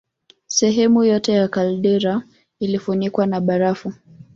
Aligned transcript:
Sehemu 0.47 1.03
yote 1.03 1.31
ya 1.33 1.47
kaldera 1.47 2.23
ilifunikwa 2.59 3.25
na 3.27 3.41
barafu 3.41 3.93